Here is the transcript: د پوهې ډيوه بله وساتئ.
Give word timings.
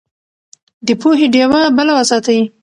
د 0.87 0.89
پوهې 1.01 1.27
ډيوه 1.33 1.61
بله 1.77 1.91
وساتئ. 1.97 2.39